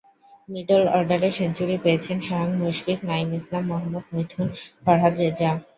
[0.49, 4.47] Middle অর্ডারে century পেয়েছেন স্বয়ং মুশফিক, নাঈম ইসলাম, মোহাম্মদ মিঠুন,
[4.83, 5.51] ফরহাদ রেজা।